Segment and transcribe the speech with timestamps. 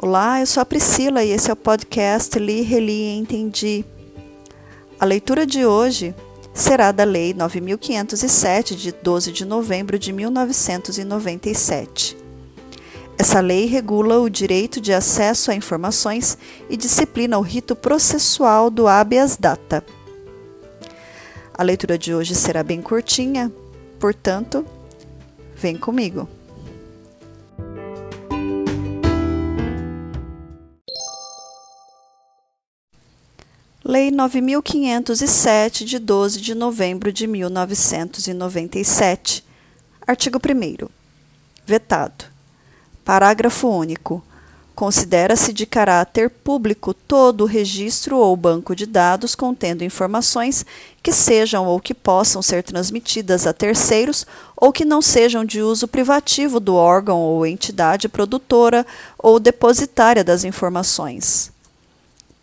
[0.00, 3.84] Olá, eu sou a Priscila e esse é o podcast Li, Reli e Entendi.
[4.96, 6.14] A leitura de hoje
[6.54, 12.16] será da Lei 9507, de 12 de novembro de 1997.
[13.18, 16.38] Essa lei regula o direito de acesso a informações
[16.70, 19.84] e disciplina o rito processual do habeas data.
[21.52, 23.52] A leitura de hoje será bem curtinha,
[23.98, 24.64] portanto,
[25.56, 26.28] vem comigo.
[33.88, 39.42] Lei 9507, de 12 de novembro de 1997.
[40.06, 40.86] Artigo 1.
[41.64, 42.26] Vetado.
[43.02, 44.22] Parágrafo único.
[44.74, 50.66] Considera-se de caráter público todo o registro ou banco de dados contendo informações
[51.02, 55.88] que sejam ou que possam ser transmitidas a terceiros ou que não sejam de uso
[55.88, 58.86] privativo do órgão ou entidade produtora
[59.18, 61.50] ou depositária das informações.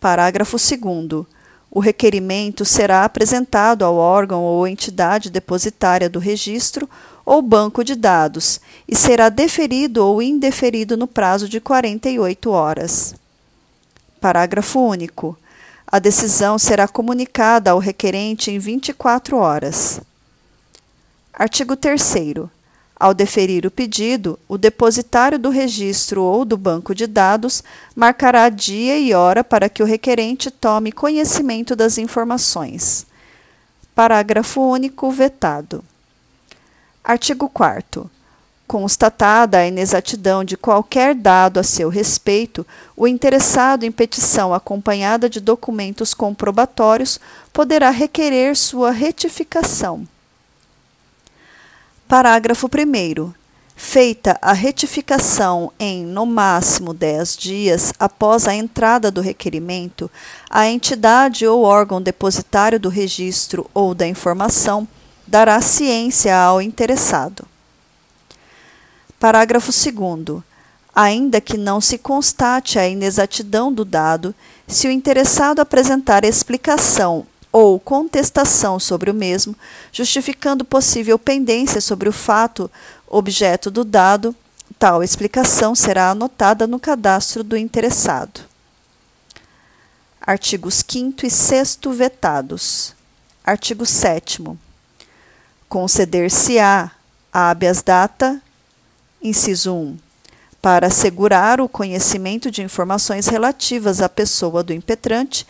[0.00, 1.35] Parágrafo 2
[1.76, 6.88] o requerimento será apresentado ao órgão ou entidade depositária do registro
[7.22, 13.14] ou banco de dados e será deferido ou indeferido no prazo de 48 horas.
[14.18, 15.38] Parágrafo único.
[15.86, 20.00] A decisão será comunicada ao requerente em 24 horas.
[21.30, 22.00] Artigo 3
[22.98, 27.62] ao deferir o pedido, o depositário do registro ou do banco de dados
[27.94, 33.06] marcará dia e hora para que o requerente tome conhecimento das informações.
[33.94, 35.84] Parágrafo único vetado.
[37.04, 38.10] Artigo 4.
[38.66, 45.38] Constatada a inexatidão de qualquer dado a seu respeito, o interessado em petição acompanhada de
[45.38, 47.20] documentos comprobatórios
[47.52, 50.08] poderá requerer sua retificação
[52.08, 53.32] Parágrafo 1.
[53.74, 60.08] Feita a retificação em, no máximo, 10 dias após a entrada do requerimento,
[60.48, 64.86] a entidade ou órgão depositário do registro ou da informação
[65.26, 67.44] dará ciência ao interessado.
[69.18, 70.44] Parágrafo 2.
[70.94, 74.32] Ainda que não se constate a inexatidão do dado,
[74.68, 77.26] se o interessado apresentar explicação
[77.58, 79.56] ou contestação sobre o mesmo,
[79.90, 82.70] justificando possível pendência sobre o fato
[83.08, 84.36] objeto do dado,
[84.78, 88.42] tal explicação será anotada no cadastro do interessado.
[90.20, 92.94] Artigos 5 e 6 vetados.
[93.42, 94.44] Artigo 7
[95.66, 96.90] Conceder-se-á
[97.32, 98.38] habeas data,
[99.22, 99.96] inciso 1,
[100.60, 105.46] para assegurar o conhecimento de informações relativas à pessoa do impetrante,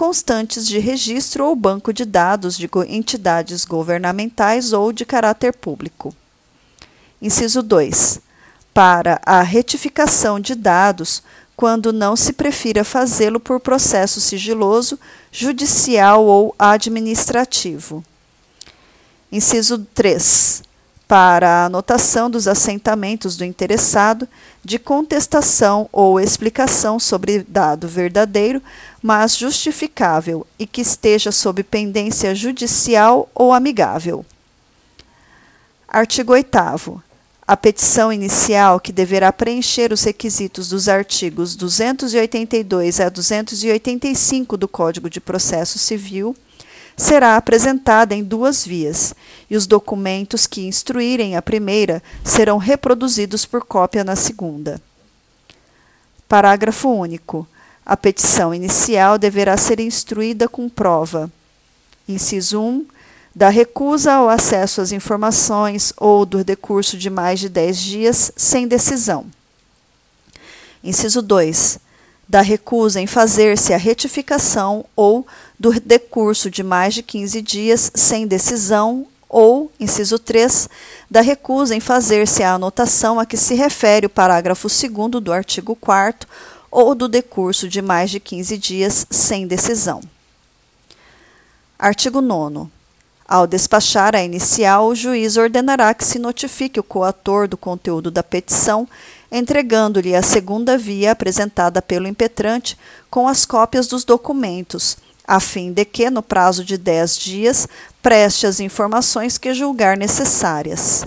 [0.00, 6.16] constantes de registro ou banco de dados de entidades governamentais ou de caráter público.
[7.20, 8.18] Inciso 2.
[8.72, 11.22] Para a retificação de dados,
[11.54, 14.98] quando não se prefira fazê-lo por processo sigiloso,
[15.30, 18.02] judicial ou administrativo.
[19.30, 20.62] Inciso 3
[21.10, 24.28] para a anotação dos assentamentos do interessado
[24.64, 28.62] de contestação ou explicação sobre dado verdadeiro,
[29.02, 34.24] mas justificável e que esteja sob pendência judicial ou amigável.
[35.88, 37.02] Artigo 8
[37.50, 45.10] a petição inicial, que deverá preencher os requisitos dos artigos 282 a 285 do Código
[45.10, 46.36] de Processo Civil,
[46.96, 49.16] será apresentada em duas vias,
[49.50, 54.80] e os documentos que instruírem a primeira serão reproduzidos por cópia na segunda.
[56.28, 57.48] Parágrafo único.
[57.90, 61.28] A petição inicial deverá ser instruída com prova.
[62.08, 62.86] Inciso 1.
[63.34, 68.68] Da recusa ao acesso às informações ou do decurso de mais de 10 dias sem
[68.68, 69.26] decisão.
[70.84, 71.80] Inciso 2
[72.28, 75.26] da recusa em fazer-se a retificação ou
[75.58, 80.68] do decurso de mais de 15 dias sem decisão ou, inciso 3,
[81.10, 85.74] da recusa em fazer-se a anotação a que se refere o parágrafo 2 do artigo
[85.74, 86.28] 4
[86.70, 90.00] ou do decurso de mais de 15 dias sem decisão.
[91.78, 92.70] Artigo 9
[93.30, 98.24] ao despachar a inicial, o juiz ordenará que se notifique o coator do conteúdo da
[98.24, 98.88] petição,
[99.30, 102.76] entregando-lhe a segunda via apresentada pelo impetrante
[103.08, 107.68] com as cópias dos documentos, a fim de que, no prazo de dez dias,
[108.02, 111.06] preste as informações que julgar necessárias.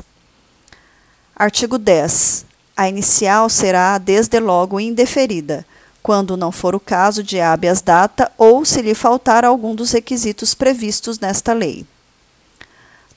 [1.36, 2.46] Artigo 10.
[2.76, 5.66] A inicial será, desde logo, indeferida,
[6.02, 10.54] quando não for o caso de habeas data ou se lhe faltar algum dos requisitos
[10.54, 11.86] previstos nesta lei.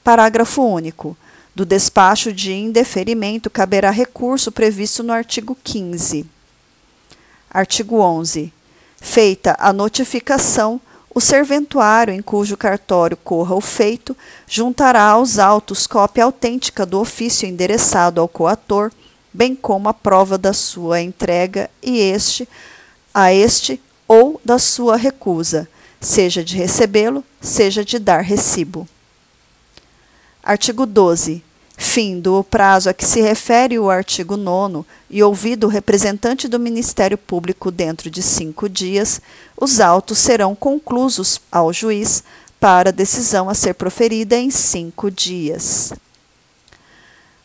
[0.05, 1.17] Parágrafo único.
[1.55, 6.26] Do despacho de indeferimento caberá recurso previsto no artigo 15.
[7.50, 8.52] Artigo 11.
[9.00, 10.79] Feita a notificação,
[11.14, 14.14] o serventuário em cujo cartório corra o feito
[14.47, 18.93] juntará aos autos cópia autêntica do ofício endereçado ao coator,
[19.37, 22.49] bem como a prova da sua entrega e este
[23.12, 25.69] a este ou da sua recusa,
[26.00, 28.88] seja de recebê-lo, seja de dar recibo.
[30.43, 31.44] Artigo 12.
[31.79, 36.59] Findo o prazo a que se refere o artigo 9 e ouvido o representante do
[36.59, 39.21] Ministério Público dentro de cinco dias,
[39.55, 42.25] os autos serão conclusos ao juiz
[42.59, 45.93] para decisão a ser proferida em cinco dias.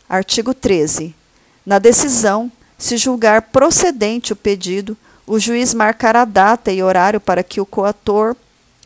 [0.08, 1.14] Artigo 13.
[1.64, 7.60] Na decisão, se julgar procedente o pedido, o juiz marcará data e horário para que
[7.60, 8.34] o coator,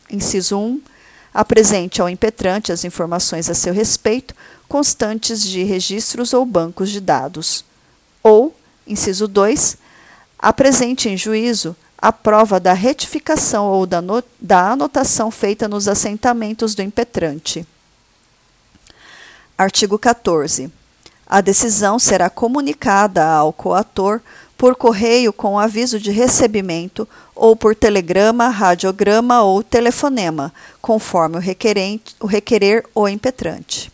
[0.09, 0.81] inciso 1,
[1.33, 4.35] apresente ao impetrante as informações a seu respeito,
[4.67, 7.65] constantes de registros ou bancos de dados.
[8.21, 9.77] Ou, inciso 2,
[10.37, 14.01] apresente em juízo a prova da retificação ou da,
[14.39, 17.65] da anotação feita nos assentamentos do impetrante.
[19.57, 20.71] Artigo 14.
[21.29, 24.21] A decisão será comunicada ao coator
[24.57, 31.41] por correio com aviso de recebimento ou por telegrama, radiograma ou telefonema, conforme o,
[32.21, 33.91] o requerer o impetrante.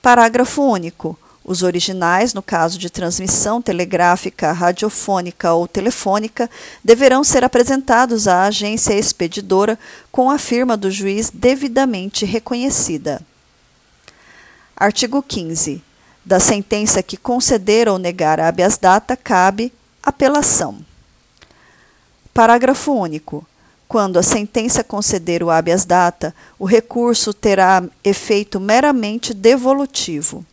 [0.00, 1.18] Parágrafo único.
[1.44, 6.50] Os originais, no caso de transmissão telegráfica, radiofônica ou telefônica,
[6.82, 9.78] deverão ser apresentados à agência expedidora
[10.10, 13.20] com a firma do juiz devidamente reconhecida.
[14.76, 15.85] Artigo 15.
[16.26, 20.84] Da sentença que conceder ou negar habeas data, cabe apelação.
[22.34, 23.46] Parágrafo único.
[23.86, 30.44] Quando a sentença conceder o habeas data, o recurso terá efeito meramente devolutivo.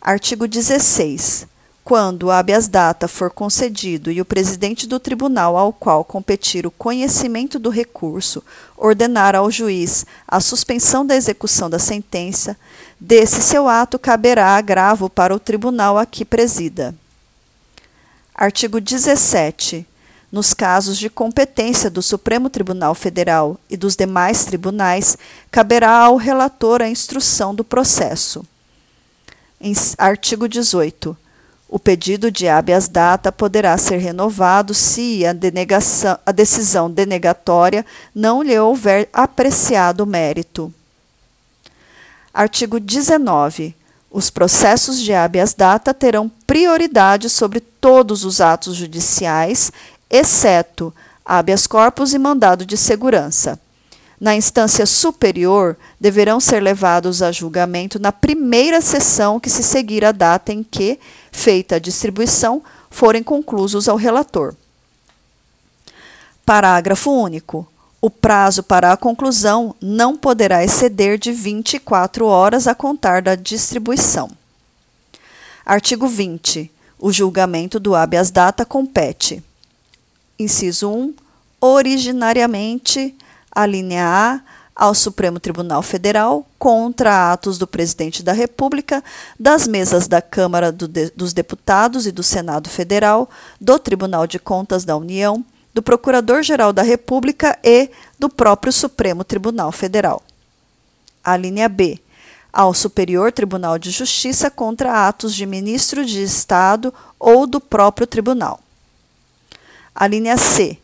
[0.00, 1.46] Artigo 16.
[1.84, 6.70] Quando o habeas data for concedido e o presidente do tribunal ao qual competir o
[6.70, 8.42] conhecimento do recurso
[8.76, 12.56] ordenar ao juiz a suspensão da execução da sentença,
[13.04, 16.94] desse seu ato caberá agravo para o tribunal a que presida.
[18.34, 19.86] Artigo 17
[20.30, 25.18] nos casos de competência do Supremo Tribunal Federal e dos demais tribunais,
[25.50, 28.42] caberá ao relator a instrução do processo.
[29.60, 31.14] Em artigo 18.
[31.68, 35.34] O pedido de habeas data poderá ser renovado se a,
[36.24, 37.84] a decisão denegatória
[38.14, 40.72] não lhe houver apreciado mérito.
[42.32, 43.74] Artigo 19.
[44.10, 49.72] Os processos de habeas data terão prioridade sobre todos os atos judiciais
[50.12, 50.94] exceto
[51.24, 53.58] habeas corpus e mandado de segurança.
[54.20, 60.12] Na instância superior, deverão ser levados a julgamento na primeira sessão que se seguir a
[60.12, 61.00] data em que,
[61.32, 64.54] feita a distribuição, forem conclusos ao relator.
[66.44, 67.66] Parágrafo único.
[68.04, 74.28] O prazo para a conclusão não poderá exceder de 24 horas a contar da distribuição.
[75.64, 76.68] Artigo 20.
[76.98, 79.40] O julgamento do habeas data compete
[80.36, 81.14] Inciso 1.
[81.60, 83.14] Originariamente,
[83.48, 84.40] a linha A
[84.74, 89.04] ao Supremo Tribunal Federal contra atos do Presidente da República,
[89.38, 94.40] das mesas da Câmara do de, dos Deputados e do Senado Federal, do Tribunal de
[94.40, 100.22] Contas da União, do Procurador-Geral da República e do próprio Supremo Tribunal Federal.
[101.24, 101.98] A linha B.
[102.52, 108.60] Ao Superior Tribunal de Justiça contra atos de ministro de Estado ou do próprio tribunal.
[109.94, 110.78] A linha C.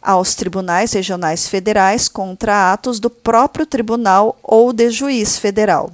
[0.00, 5.92] Aos tribunais regionais federais contra atos do próprio tribunal ou de juiz federal.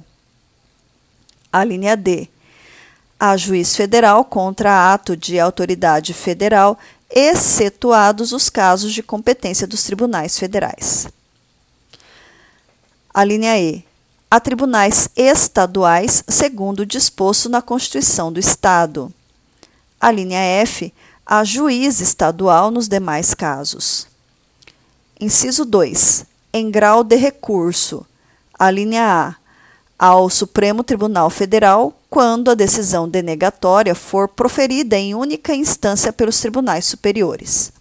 [1.53, 2.27] A linha D.
[3.19, 6.79] A juiz federal contra ato de autoridade federal,
[7.09, 11.07] excetuados os casos de competência dos tribunais federais.
[13.13, 13.83] A linha E.
[14.31, 19.11] A tribunais estaduais, segundo o disposto na Constituição do Estado.
[19.99, 20.93] A linha F
[21.31, 24.07] a juiz estadual nos demais casos.
[25.21, 26.25] Inciso 2.
[26.51, 28.03] Em grau de recurso.
[28.57, 29.35] A linha A.
[29.99, 36.85] Ao Supremo Tribunal Federal, quando a decisão denegatória for proferida em única instância pelos tribunais
[36.85, 37.71] superiores.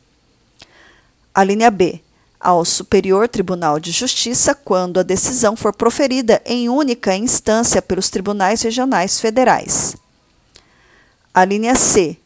[1.34, 2.00] A linha B.
[2.40, 8.62] Ao Superior Tribunal de Justiça, quando a decisão for proferida em única instância pelos tribunais
[8.62, 9.96] regionais federais.
[11.34, 12.16] A linha C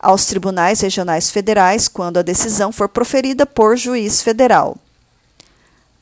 [0.00, 4.76] aos tribunais regionais federais quando a decisão for proferida por juiz federal.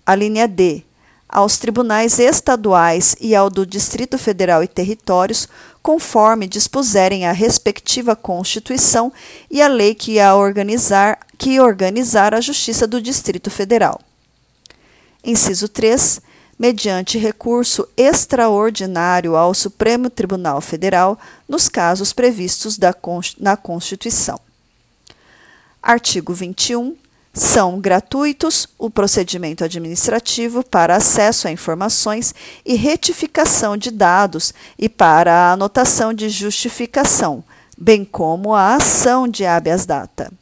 [0.06, 0.84] A linha D.
[1.28, 5.46] aos tribunais estaduais e ao do Distrito Federal e Territórios,
[5.82, 9.12] conforme dispuserem a respectiva Constituição
[9.50, 14.00] e a lei que a organizar, que organizar a Justiça do Distrito Federal.
[15.22, 16.22] Inciso 3.
[16.58, 21.16] Mediante recurso extraordinário ao Supremo Tribunal Federal,
[21.48, 22.92] nos casos previstos da,
[23.38, 24.40] na Constituição.
[25.80, 26.96] Artigo 21
[27.38, 32.34] são gratuitos o procedimento administrativo para acesso a informações
[32.66, 37.44] e retificação de dados e para a anotação de justificação,
[37.76, 40.32] bem como a ação de habeas data.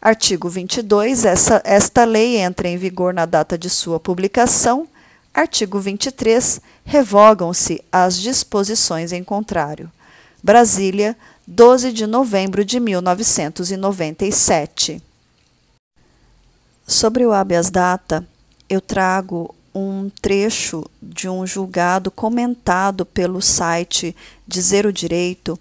[0.00, 1.24] Artigo 22.
[1.24, 4.86] Essa, esta lei entra em vigor na data de sua publicação.
[5.32, 6.60] Artigo 23.
[6.84, 9.90] Revogam-se as disposições em contrário.
[10.42, 15.02] Brasília, 12 de novembro de 1997.
[16.86, 18.26] Sobre o habeas data,
[18.68, 24.14] eu trago um trecho de um julgado comentado pelo site
[24.46, 25.58] Dizer o Direito,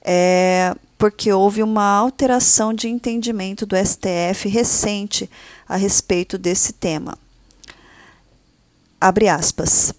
[0.00, 5.28] é, porque houve uma alteração de entendimento do STF recente
[5.68, 7.18] a respeito desse tema.
[9.00, 9.92] Abre aspas.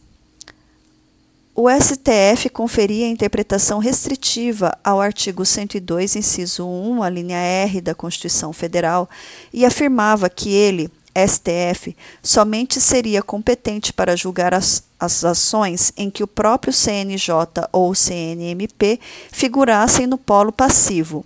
[1.53, 8.53] O STF conferia interpretação restritiva ao artigo 102, inciso 1, a linha R da Constituição
[8.53, 9.09] Federal,
[9.51, 11.93] e afirmava que ele, STF,
[12.23, 17.35] somente seria competente para julgar as, as ações em que o próprio CNJ
[17.73, 18.97] ou CNMP
[19.29, 21.25] figurassem no polo passivo.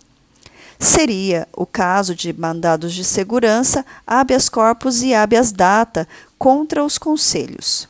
[0.80, 6.08] Seria o caso de mandados de segurança, habeas corpus e habeas data
[6.40, 7.88] contra os conselhos.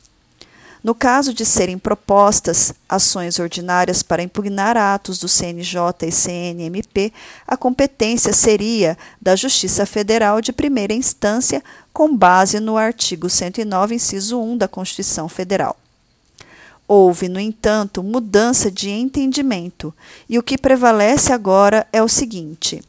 [0.86, 7.12] No caso de serem propostas ações ordinárias para impugnar atos do CNJ e CNMP,
[7.48, 14.40] a competência seria da Justiça Federal de primeira instância, com base no artigo 109, inciso
[14.40, 15.76] 1 da Constituição Federal.
[16.88, 19.92] Houve, no entanto, mudança de entendimento,
[20.30, 22.84] e o que prevalece agora é o seguinte.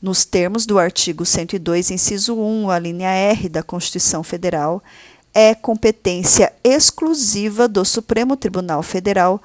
[0.00, 4.80] Nos termos do artigo 102, inciso 1, a linha R da Constituição Federal,
[5.34, 9.40] é competência exclusiva do Supremo Tribunal Federal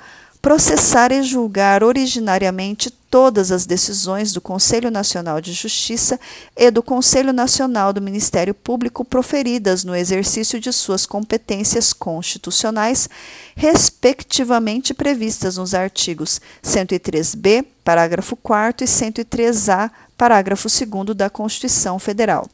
[0.45, 6.19] processar e julgar originariamente todas as decisões do Conselho Nacional de Justiça
[6.55, 13.09] e do Conselho Nacional do Ministério Público proferidas no exercício de suas competências constitucionais,
[13.55, 22.47] respectivamente previstas nos artigos 103b, parágrafo 4 e 103a, parágrafo 2 da Constituição Federal.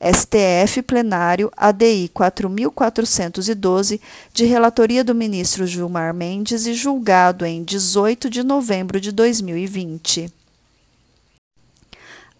[0.00, 4.00] STF Plenário ADI 4412,
[4.32, 10.32] de relatoria do ministro Gilmar Mendes e julgado em 18 de novembro de 2020.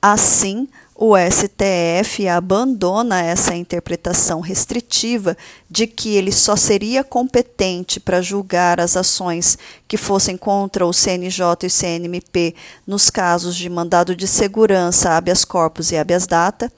[0.00, 5.36] Assim, o STF abandona essa interpretação restritiva
[5.68, 11.64] de que ele só seria competente para julgar as ações que fossem contra o CNJ
[11.64, 12.54] e CNMP
[12.86, 16.72] nos casos de mandado de segurança, habeas corpus e habeas data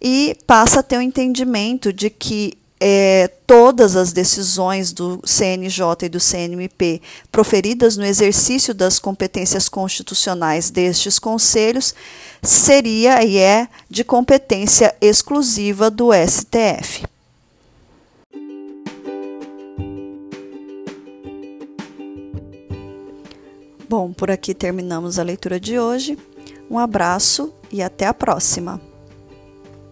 [0.00, 6.06] e passa a ter o um entendimento de que é, todas as decisões do CNJ
[6.06, 11.94] e do CNMP proferidas no exercício das competências constitucionais destes conselhos
[12.42, 17.04] seria e é de competência exclusiva do STF.
[23.86, 26.16] Bom, por aqui terminamos a leitura de hoje.
[26.70, 28.89] Um abraço e até a próxima!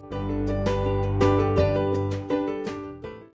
[0.09, 0.58] Thank you